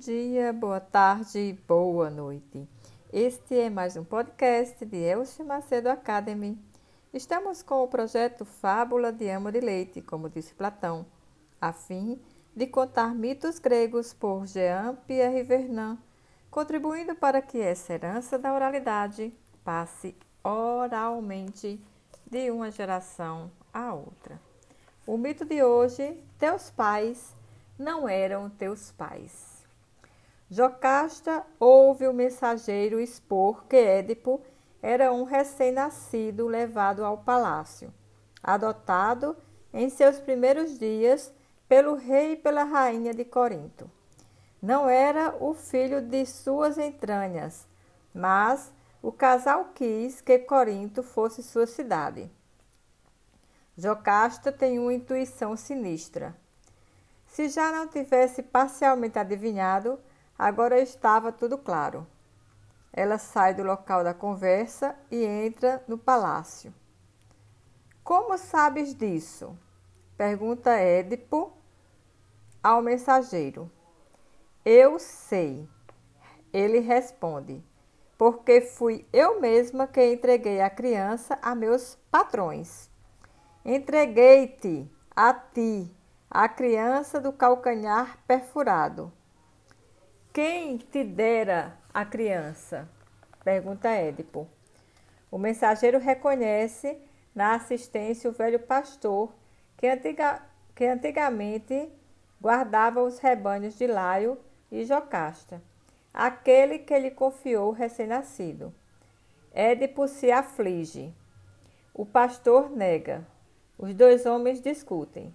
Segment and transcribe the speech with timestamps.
[0.00, 2.66] dia, boa tarde, boa noite.
[3.12, 6.58] Este é mais um podcast de Elche Macedo Academy.
[7.12, 11.04] Estamos com o projeto Fábula de Amo de Leite, como disse Platão,
[11.60, 12.18] a fim
[12.56, 15.98] de contar mitos gregos por Jean-Pierre Vernant,
[16.50, 21.78] contribuindo para que essa herança da oralidade passe oralmente
[22.26, 24.40] de uma geração a outra.
[25.06, 27.34] O mito de hoje: teus pais
[27.78, 29.49] não eram teus pais.
[30.50, 34.40] Jocasta ouve o mensageiro expor que Édipo
[34.82, 37.94] era um recém-nascido levado ao palácio,
[38.42, 39.36] adotado
[39.72, 41.32] em seus primeiros dias
[41.68, 43.88] pelo rei e pela rainha de Corinto.
[44.60, 47.64] Não era o filho de suas entranhas,
[48.12, 52.28] mas o casal quis que Corinto fosse sua cidade.
[53.76, 56.36] Jocasta tem uma intuição sinistra.
[57.24, 59.96] Se já não tivesse parcialmente adivinhado,
[60.40, 62.06] agora estava tudo claro.
[62.90, 66.72] Ela sai do local da conversa e entra no palácio.
[68.02, 69.54] Como sabes disso?
[70.16, 71.52] pergunta Édipo
[72.62, 73.70] ao mensageiro.
[74.64, 75.68] Eu sei.
[76.52, 77.62] Ele responde:
[78.16, 82.90] Porque fui eu mesma que entreguei a criança a meus patrões.
[83.62, 85.94] Entreguei-te a ti
[86.30, 89.12] a criança do calcanhar perfurado.
[90.32, 92.88] Quem te dera a criança?
[93.42, 94.46] Pergunta Édipo.
[95.28, 96.96] O mensageiro reconhece
[97.34, 99.34] na assistência o velho pastor
[99.76, 100.40] que, antiga,
[100.72, 101.90] que antigamente
[102.40, 104.38] guardava os rebanhos de Laio
[104.70, 105.60] e Jocasta,
[106.14, 108.72] aquele que lhe confiou o recém-nascido.
[109.52, 111.12] Édipo se aflige.
[111.92, 113.26] O pastor nega.
[113.76, 115.34] Os dois homens discutem.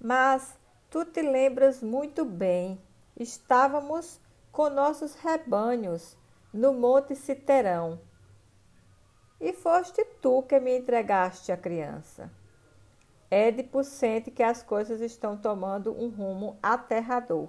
[0.00, 2.80] Mas tu te lembras muito bem,
[3.16, 6.16] estávamos com nossos rebanhos
[6.52, 8.00] no Monte Citerão.
[9.40, 12.30] E foste tu que me entregaste a criança.
[13.30, 17.48] Édipo sente que as coisas estão tomando um rumo aterrador.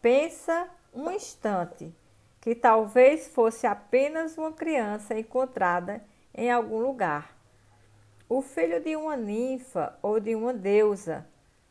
[0.00, 1.94] Pensa um instante
[2.40, 6.02] que talvez fosse apenas uma criança encontrada
[6.34, 7.36] em algum lugar.
[8.28, 11.26] O filho de uma ninfa ou de uma deusa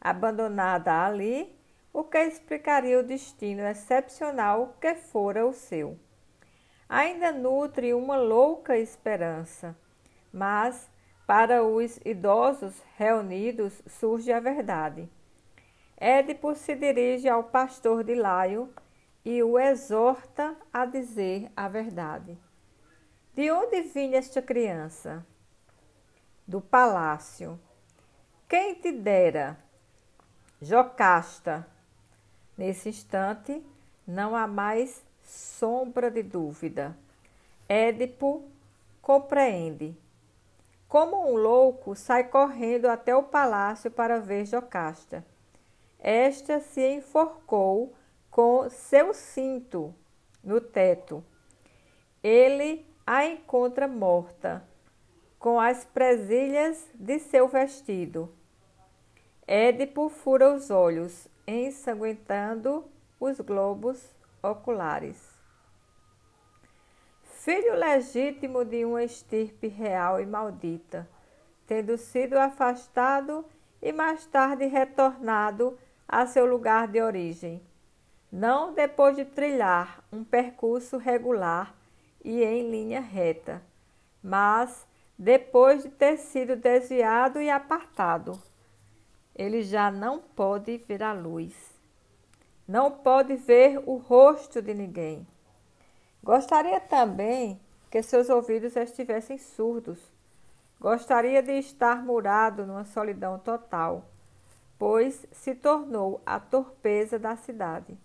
[0.00, 1.54] abandonada ali,
[1.92, 5.98] o que explicaria o destino excepcional que fora o seu.
[6.88, 9.76] Ainda nutre uma louca esperança,
[10.32, 10.90] mas
[11.26, 15.08] para os idosos reunidos surge a verdade.
[15.96, 18.72] Édipo se dirige ao pastor de Laio
[19.24, 22.38] e o exorta a dizer a verdade.
[23.34, 25.24] De onde vinha esta criança?
[26.46, 27.60] Do palácio.
[28.48, 29.56] Quem te dera
[30.60, 31.66] Jocasta.
[32.60, 33.64] Nesse instante,
[34.06, 36.94] não há mais sombra de dúvida.
[37.66, 38.44] Édipo
[39.00, 39.96] compreende.
[40.86, 45.24] Como um louco, sai correndo até o palácio para ver Jocasta.
[45.98, 47.94] Esta se enforcou
[48.30, 49.94] com seu cinto
[50.44, 51.24] no teto.
[52.22, 54.62] Ele a encontra morta,
[55.38, 58.30] com as presilhas de seu vestido.
[59.46, 62.84] Édipo fura os olhos, ensanguentando
[63.18, 65.18] os globos oculares.
[67.24, 71.08] Filho legítimo de uma estirpe real e maldita,
[71.66, 73.44] tendo sido afastado
[73.82, 77.62] e mais tarde retornado a seu lugar de origem,
[78.30, 81.74] não depois de trilhar um percurso regular
[82.22, 83.62] e em linha reta,
[84.22, 84.86] mas
[85.18, 88.49] depois de ter sido desviado e apartado
[89.40, 91.54] ele já não pode ver a luz.
[92.68, 95.26] Não pode ver o rosto de ninguém.
[96.22, 97.58] Gostaria também
[97.90, 99.98] que seus ouvidos estivessem surdos.
[100.78, 104.04] Gostaria de estar murado numa solidão total,
[104.78, 107.96] pois se tornou a torpeza da cidade.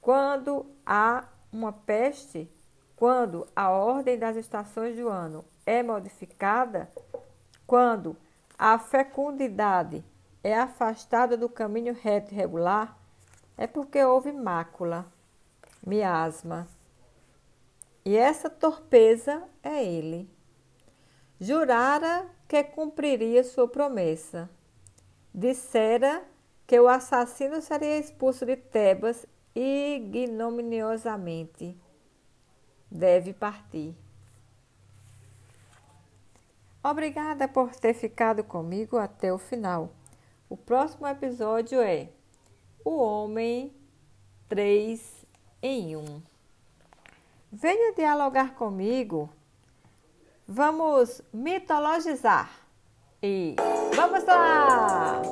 [0.00, 2.50] Quando há uma peste,
[2.96, 6.90] quando a ordem das estações do ano é modificada,
[7.68, 8.16] quando
[8.58, 10.04] a fecundidade
[10.42, 12.98] é afastada do caminho reto e regular,
[13.56, 15.06] é porque houve mácula,
[15.86, 16.66] miasma.
[18.04, 20.30] E essa torpeza é ele.
[21.38, 24.48] Jurara que cumpriria sua promessa.
[25.32, 26.24] Dissera
[26.66, 31.78] que o assassino seria expulso de Tebas ignominiosamente.
[32.90, 33.94] Deve partir.
[36.82, 39.92] Obrigada por ter ficado comigo até o final.
[40.50, 42.08] O próximo episódio é
[42.84, 43.72] O Homem
[44.48, 45.24] três
[45.62, 46.20] em um.
[47.52, 49.30] Venha dialogar comigo.
[50.48, 52.50] Vamos mitologizar.
[53.22, 53.54] E
[53.94, 55.22] vamos lá!